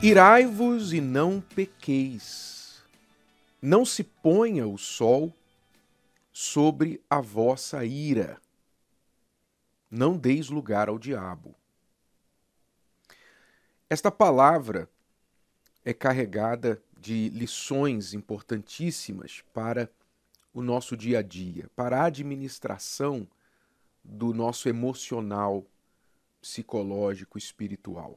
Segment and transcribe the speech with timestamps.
[0.00, 2.84] Irai-vos e não pequeis.
[3.60, 5.34] Não se ponha o sol
[6.32, 8.40] sobre a vossa ira.
[9.90, 11.52] Não deis lugar ao diabo.
[13.90, 14.88] Esta palavra
[15.84, 19.90] é carregada de lições importantíssimas para
[20.54, 23.26] o nosso dia a dia, para a administração
[24.04, 25.66] do nosso emocional,
[26.40, 28.16] psicológico, espiritual.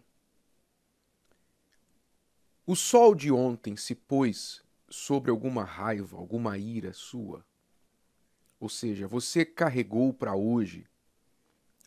[2.65, 7.45] O sol de ontem se pôs sobre alguma raiva, alguma ira sua.
[8.59, 10.87] Ou seja, você carregou para hoje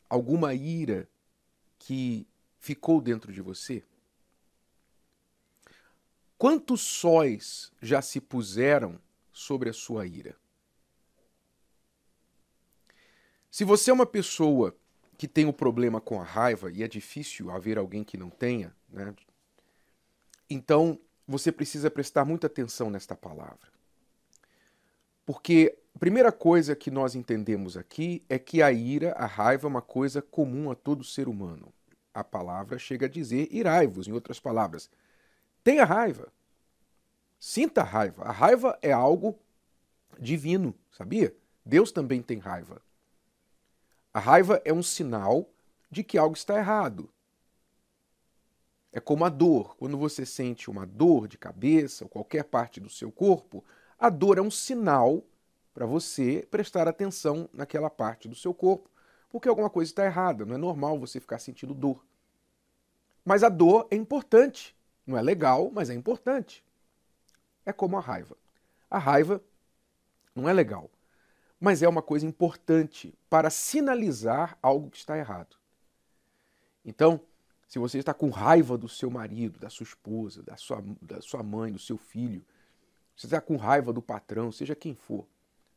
[0.09, 1.09] alguma ira
[1.79, 2.27] que
[2.59, 3.85] ficou dentro de você?
[6.37, 9.01] Quantos sóis já se puseram
[9.33, 10.37] sobre a sua ira?
[13.51, 14.77] Se você é uma pessoa
[15.17, 18.29] que tem o um problema com a raiva, e é difícil haver alguém que não
[18.29, 19.15] tenha, né?
[20.49, 23.73] Então, você precisa prestar muita atenção nesta palavra.
[25.25, 29.71] Porque a primeira coisa que nós entendemos aqui é que a ira, a raiva, é
[29.71, 31.73] uma coisa comum a todo ser humano.
[32.13, 34.91] A palavra chega a dizer irai-vos, em outras palavras.
[35.63, 36.33] Tenha raiva.
[37.41, 38.25] Sinta raiva.
[38.25, 39.39] A raiva é algo
[40.19, 41.35] divino, sabia?
[41.65, 42.81] Deus também tem raiva.
[44.13, 45.49] A raiva é um sinal
[45.91, 47.11] de que algo está errado.
[48.95, 49.77] É como a dor.
[49.77, 53.65] Quando você sente uma dor de cabeça ou qualquer parte do seu corpo,
[53.99, 55.25] a dor é um sinal
[55.75, 58.89] para você prestar atenção naquela parte do seu corpo,
[59.29, 60.47] porque alguma coisa está errada.
[60.47, 62.07] Não é normal você ficar sentindo dor.
[63.25, 64.77] Mas a dor é importante.
[65.05, 66.65] Não é legal, mas é importante.
[67.67, 68.37] É como a raiva.
[68.89, 69.43] A raiva
[70.37, 70.89] não é legal,
[71.59, 75.57] mas é uma coisa importante para sinalizar algo que está errado.
[76.85, 77.21] Então,
[77.75, 81.43] se você está com raiva do seu marido, da sua esposa, da sua, da sua
[81.43, 82.41] mãe, do seu filho,
[83.17, 85.27] você está com raiva do patrão, seja quem for,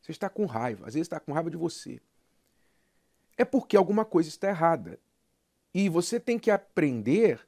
[0.00, 2.00] você está com raiva, às vezes está com raiva de você.
[3.36, 5.00] É porque alguma coisa está errada.
[5.74, 7.44] E você tem que aprender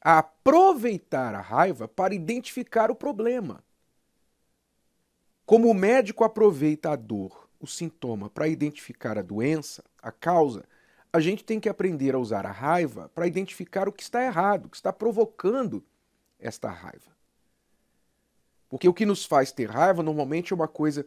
[0.00, 3.62] a aproveitar a raiva para identificar o problema.
[5.44, 10.64] Como o médico aproveita a dor, o sintoma, para identificar a doença, a causa,
[11.12, 14.66] a gente tem que aprender a usar a raiva para identificar o que está errado,
[14.66, 15.84] o que está provocando
[16.38, 17.12] esta raiva.
[18.68, 21.06] Porque o que nos faz ter raiva normalmente é uma coisa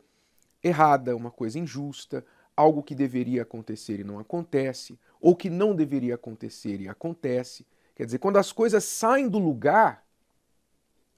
[0.64, 2.24] errada, uma coisa injusta,
[2.56, 7.66] algo que deveria acontecer e não acontece, ou que não deveria acontecer e acontece.
[7.96, 10.06] Quer dizer, quando as coisas saem do lugar,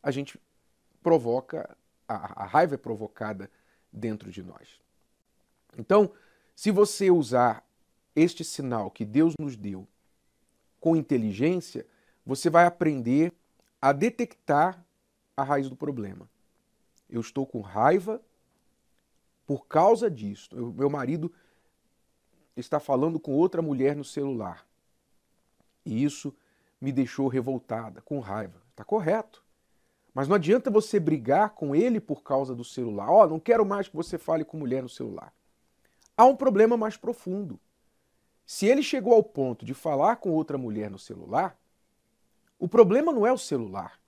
[0.02, 0.40] a gente
[1.04, 1.78] provoca,
[2.08, 3.52] a, a raiva é provocada
[3.92, 4.80] dentro de nós.
[5.78, 6.14] Então,
[6.56, 7.67] se você usar
[8.18, 9.88] este sinal que Deus nos deu
[10.80, 11.86] com inteligência,
[12.26, 13.32] você vai aprender
[13.80, 14.84] a detectar
[15.36, 16.28] a raiz do problema.
[17.08, 18.20] Eu estou com raiva
[19.46, 20.50] por causa disso.
[20.52, 21.32] Eu, meu marido
[22.56, 24.66] está falando com outra mulher no celular.
[25.86, 26.36] E isso
[26.82, 28.60] me deixou revoltada, com raiva.
[28.72, 29.44] Está correto.
[30.12, 33.12] Mas não adianta você brigar com ele por causa do celular.
[33.12, 35.32] Ó, oh, não quero mais que você fale com mulher no celular.
[36.18, 37.60] Há um problema mais profundo.
[38.48, 41.60] Se ele chegou ao ponto de falar com outra mulher no celular,
[42.58, 44.00] o problema não é o celular.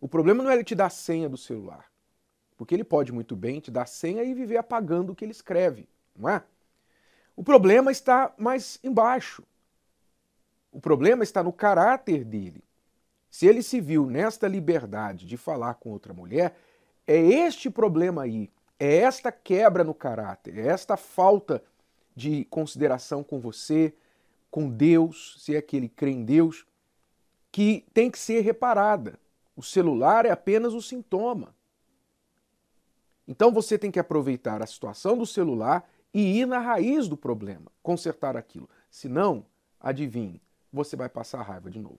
[0.00, 1.84] O problema não é ele te dar a senha do celular.
[2.56, 5.32] Porque ele pode muito bem te dar a senha e viver apagando o que ele
[5.32, 5.86] escreve,
[6.16, 6.42] não é?
[7.36, 9.44] O problema está mais embaixo.
[10.72, 12.64] O problema está no caráter dele.
[13.30, 16.56] Se ele se viu nesta liberdade de falar com outra mulher,
[17.06, 18.50] é este problema aí,
[18.80, 21.77] é esta quebra no caráter, é esta falta de
[22.46, 23.94] consideração com você,
[24.50, 26.66] com Deus, se é que ele crê em Deus,
[27.50, 29.18] que tem que ser reparada.
[29.56, 31.54] O celular é apenas o sintoma.
[33.26, 37.70] Então você tem que aproveitar a situação do celular e ir na raiz do problema,
[37.82, 38.68] consertar aquilo.
[38.90, 39.44] Senão,
[39.78, 40.40] adivinhe,
[40.72, 41.98] você vai passar raiva de novo.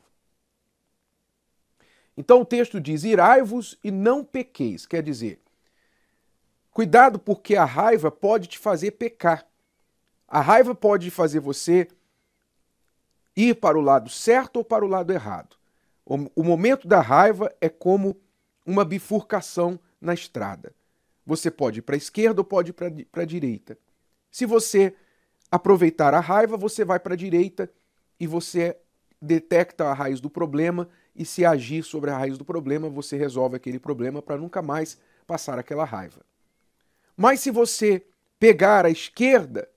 [2.18, 4.86] Então o texto diz: irai-vos e não pequeis.
[4.86, 5.40] Quer dizer,
[6.72, 9.48] cuidado porque a raiva pode te fazer pecar.
[10.30, 11.88] A raiva pode fazer você
[13.36, 15.58] ir para o lado certo ou para o lado errado.
[16.06, 18.16] O, momento da raiva é como
[18.66, 20.74] uma bifurcação na estrada.
[21.26, 23.78] Você pode ir para a esquerda ou pode ir para a direita.
[24.32, 24.96] Se você
[25.52, 27.72] aproveitar a raiva, você vai para a direita
[28.20, 28.78] e você
[29.20, 33.56] detecta a raiz do problema e se agir sobre a raiz do problema, você resolve
[33.56, 36.22] aquele problema para nunca mais passar aquela raiva.
[37.18, 38.06] Mas se você
[38.40, 39.68] pegar a esquerda,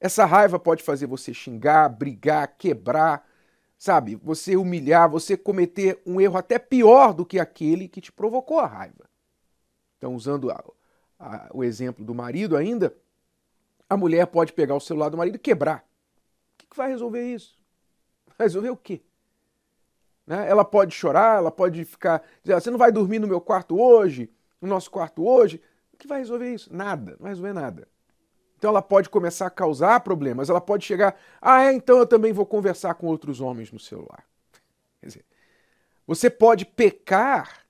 [0.00, 3.28] essa raiva pode fazer você xingar, brigar, quebrar,
[3.76, 8.58] sabe, você humilhar, você cometer um erro até pior do que aquele que te provocou
[8.58, 9.08] a raiva.
[9.98, 10.64] Então, usando a,
[11.18, 12.96] a, o exemplo do marido ainda,
[13.88, 15.84] a mulher pode pegar o celular do marido e quebrar.
[16.54, 17.58] O que, que vai resolver isso?
[18.38, 19.02] Vai resolver o quê?
[20.26, 20.48] Né?
[20.48, 22.22] Ela pode chorar, ela pode ficar.
[22.42, 24.30] Dizer, ah, você não vai dormir no meu quarto hoje,
[24.62, 25.60] no nosso quarto hoje.
[25.92, 26.74] O que vai resolver isso?
[26.74, 27.88] Nada, não vai resolver nada.
[28.60, 32.30] Então ela pode começar a causar problemas, ela pode chegar, ah, é, então eu também
[32.30, 34.22] vou conversar com outros homens no celular.
[35.00, 35.24] Quer dizer,
[36.06, 37.66] você pode pecar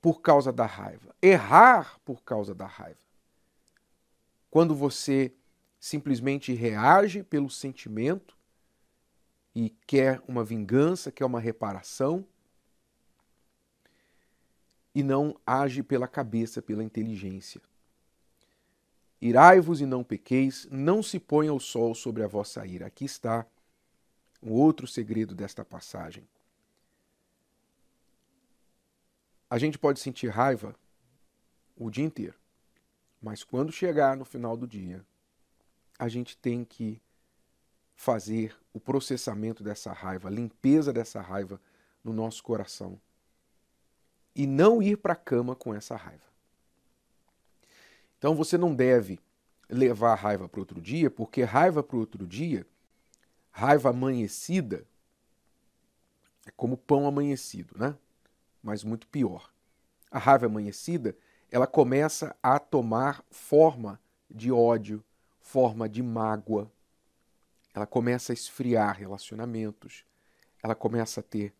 [0.00, 2.98] por causa da raiva, errar por causa da raiva.
[4.50, 5.34] Quando você
[5.78, 8.34] simplesmente reage pelo sentimento
[9.54, 12.26] e quer uma vingança, quer uma reparação,
[14.94, 17.60] e não age pela cabeça, pela inteligência.
[19.20, 22.86] Irai-vos e não pequeis, não se ponha o sol sobre a vossa ira.
[22.86, 23.46] Aqui está
[24.42, 26.28] um outro segredo desta passagem.
[29.48, 30.74] A gente pode sentir raiva
[31.76, 32.38] o dia inteiro,
[33.20, 35.04] mas quando chegar no final do dia,
[35.98, 37.00] a gente tem que
[37.94, 41.60] fazer o processamento dessa raiva, a limpeza dessa raiva
[42.02, 43.00] no nosso coração
[44.34, 46.33] e não ir para a cama com essa raiva.
[48.24, 49.20] Então você não deve
[49.68, 52.66] levar a raiva para outro dia, porque raiva para outro dia,
[53.50, 54.86] raiva amanhecida,
[56.46, 57.94] é como pão amanhecido, né?
[58.62, 59.52] Mas muito pior.
[60.10, 61.14] A raiva amanhecida,
[61.50, 64.00] ela começa a tomar forma
[64.30, 65.04] de ódio,
[65.42, 66.72] forma de mágoa,
[67.74, 70.02] ela começa a esfriar relacionamentos,
[70.62, 71.52] ela começa a ter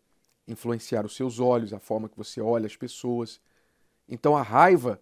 [0.49, 3.39] influenciar os seus olhos, a forma que você olha as pessoas.
[4.09, 4.99] Então a raiva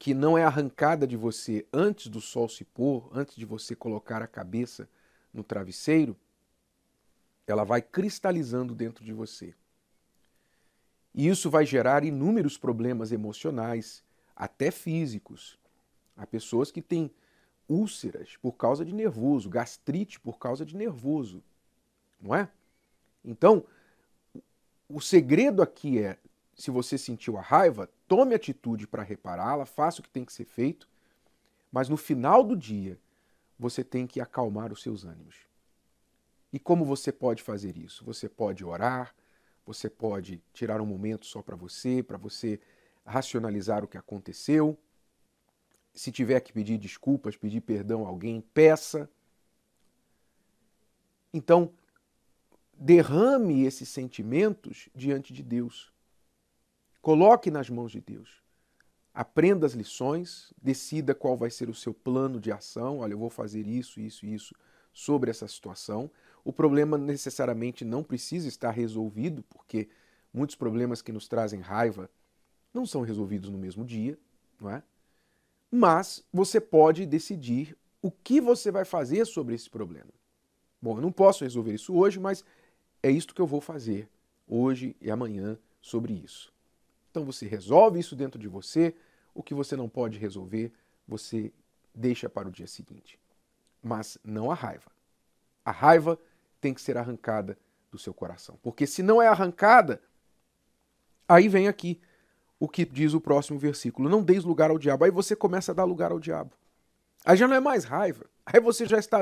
[0.00, 4.22] que não é arrancada de você antes do sol se pôr, antes de você colocar
[4.22, 4.88] a cabeça
[5.30, 6.16] no travesseiro,
[7.46, 9.54] ela vai cristalizando dentro de você.
[11.14, 14.02] E isso vai gerar inúmeros problemas emocionais,
[14.34, 15.58] até físicos.
[16.16, 17.10] Há pessoas que têm
[17.68, 21.42] úlceras por causa de nervoso, gastrite por causa de nervoso,
[22.18, 22.48] não é?
[23.22, 23.66] Então,
[24.88, 26.16] o segredo aqui é,
[26.54, 30.44] se você sentiu a raiva, tome atitude para repará-la, faça o que tem que ser
[30.44, 30.88] feito,
[31.70, 32.98] mas no final do dia,
[33.56, 35.36] você tem que acalmar os seus ânimos.
[36.52, 38.04] E como você pode fazer isso?
[38.04, 39.14] Você pode orar,
[39.64, 42.58] você pode tirar um momento só para você, para você
[43.06, 44.76] racionalizar o que aconteceu,
[45.94, 49.08] se tiver que pedir desculpas, pedir perdão a alguém, peça.
[51.32, 51.72] Então,
[52.74, 55.92] derrame esses sentimentos diante de Deus.
[57.00, 58.42] Coloque nas mãos de Deus.
[59.12, 62.98] Aprenda as lições, decida qual vai ser o seu plano de ação.
[62.98, 64.54] Olha, eu vou fazer isso, isso, isso
[64.92, 66.10] sobre essa situação.
[66.44, 69.88] O problema necessariamente não precisa estar resolvido, porque
[70.32, 72.08] muitos problemas que nos trazem raiva
[72.72, 74.18] não são resolvidos no mesmo dia,
[74.60, 74.82] não é?
[75.70, 80.10] mas você pode decidir o que você vai fazer sobre esse problema.
[80.82, 82.44] Bom, eu não posso resolver isso hoje, mas
[83.02, 84.08] é isto que eu vou fazer
[84.48, 86.52] hoje e amanhã sobre isso.
[87.10, 88.94] Então você resolve isso dentro de você,
[89.34, 90.72] o que você não pode resolver,
[91.06, 91.52] você
[91.94, 93.18] deixa para o dia seguinte.
[93.82, 94.90] Mas não a raiva.
[95.64, 96.18] A raiva
[96.60, 97.58] tem que ser arrancada
[97.90, 98.58] do seu coração.
[98.62, 100.00] Porque se não é arrancada,
[101.28, 102.00] aí vem aqui
[102.58, 105.04] o que diz o próximo versículo: Não deis lugar ao diabo.
[105.04, 106.52] Aí você começa a dar lugar ao diabo.
[107.24, 108.26] Aí já não é mais raiva.
[108.46, 109.20] Aí você já está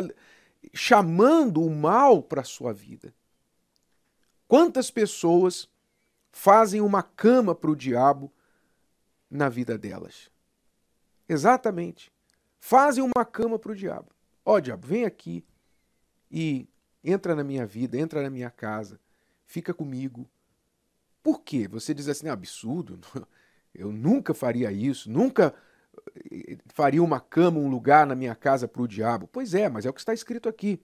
[0.74, 3.14] chamando o mal para a sua vida.
[4.46, 5.68] Quantas pessoas
[6.30, 8.32] fazem uma cama para o diabo
[9.30, 10.30] na vida delas?
[11.28, 12.12] Exatamente.
[12.58, 14.10] Fazem uma cama para o diabo.
[14.44, 15.44] Ó, oh, diabo, vem aqui
[16.30, 16.68] e
[17.02, 18.98] entra na minha vida, entra na minha casa,
[19.46, 20.28] fica comigo,
[21.22, 21.68] por quê?
[21.68, 22.98] Você diz assim, é absurdo,
[23.74, 25.54] eu nunca faria isso, nunca
[26.30, 29.28] eh, faria uma cama, um lugar na minha casa para o diabo.
[29.30, 30.80] Pois é, mas é o que está escrito aqui.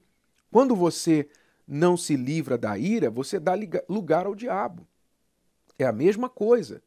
[0.50, 1.28] Quando você
[1.66, 3.54] não se livra da ira, você dá
[3.88, 4.86] lugar ao diabo.
[5.78, 6.82] É a mesma coisa.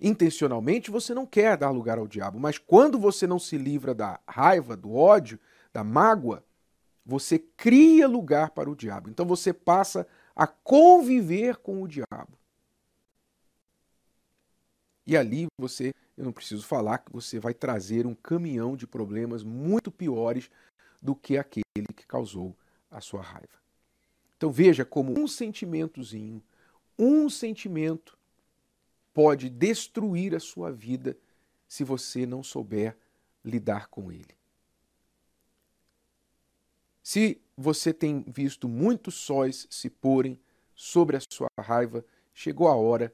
[0.00, 4.18] Intencionalmente você não quer dar lugar ao diabo, mas quando você não se livra da
[4.26, 5.38] raiva, do ódio,
[5.72, 6.42] da mágoa,
[7.04, 9.10] você cria lugar para o diabo.
[9.10, 12.38] Então você passa a conviver com o diabo.
[15.06, 19.42] E ali você, eu não preciso falar que você vai trazer um caminhão de problemas
[19.42, 20.48] muito piores
[21.02, 21.62] do que aquele
[21.94, 22.56] que causou
[22.90, 23.60] a sua raiva.
[24.36, 26.42] Então veja como um sentimentozinho,
[27.02, 28.18] um sentimento
[29.14, 31.16] pode destruir a sua vida
[31.66, 32.96] se você não souber
[33.42, 34.36] lidar com ele.
[37.02, 40.38] Se você tem visto muitos sóis se porem
[40.74, 42.04] sobre a sua raiva,
[42.34, 43.12] chegou a hora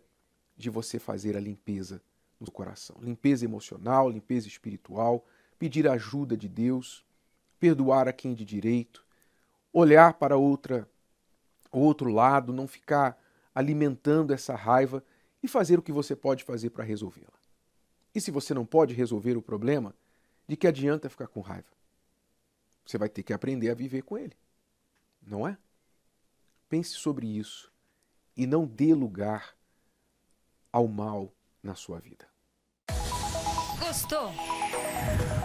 [0.56, 2.02] de você fazer a limpeza
[2.40, 2.96] no coração.
[3.00, 5.24] Limpeza emocional, limpeza espiritual,
[5.58, 7.04] pedir ajuda de Deus,
[7.60, 9.04] perdoar a quem de direito,
[9.72, 10.88] olhar para outra
[11.70, 13.20] outro lado, não ficar
[13.56, 15.02] alimentando essa raiva
[15.42, 17.32] e fazer o que você pode fazer para resolvê-la.
[18.14, 19.94] E se você não pode resolver o problema,
[20.46, 21.66] de que adianta ficar com raiva?
[22.84, 24.36] Você vai ter que aprender a viver com ele.
[25.22, 25.56] Não é?
[26.68, 27.72] Pense sobre isso
[28.36, 29.56] e não dê lugar
[30.70, 31.32] ao mal
[31.62, 32.28] na sua vida.
[33.78, 34.30] Gostou?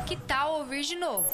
[0.06, 1.30] Que tal ouvir de novo?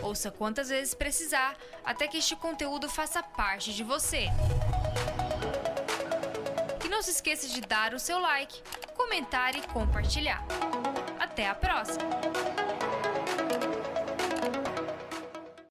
[0.00, 4.28] Ouça quantas vezes precisar até que este conteúdo faça parte de você.
[7.02, 8.62] Não se esqueça de dar o seu like,
[8.94, 10.40] comentar e compartilhar.
[11.18, 12.51] Até a próxima!